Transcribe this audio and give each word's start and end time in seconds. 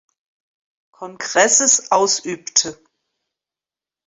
Kongresses 0.95 1.91
ausübte. 1.91 2.81